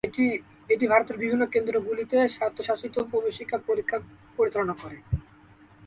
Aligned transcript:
এটি 0.69 0.85
ভারতের 0.91 1.17
বিভিন্ন 1.21 1.43
কেন্দ্রগুলিতে 1.53 2.17
স্বায়ত্তশাসিত 2.35 2.95
প্রবেশিকা 3.11 3.57
পরীক্ষা 3.67 3.97
পরিচালনা 4.39 4.75
করে। 4.81 4.97